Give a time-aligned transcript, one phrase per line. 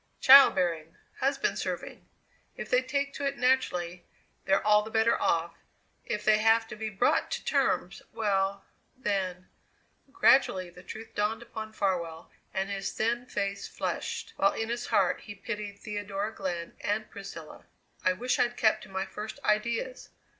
[0.19, 2.07] Child bearing; husband serving.
[2.55, 4.03] If they take to it naturally
[4.45, 5.53] they're all the better off;
[6.05, 8.65] if they have to be brought to terms well,
[8.97, 9.47] then"
[10.11, 15.21] Gradually the truth dawned upon Farwell, and his thin face flushed, while in his heart
[15.21, 17.65] he pitied Theodora Glenn and Priscilla.
[18.03, 20.09] "I wish I'd kept to my first ideas!"